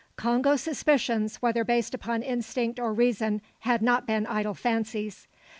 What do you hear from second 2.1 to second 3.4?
instinct or reason